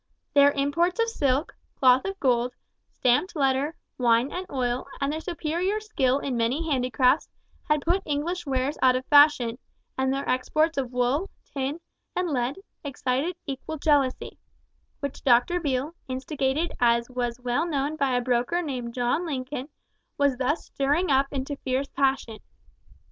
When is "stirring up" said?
20.65-21.27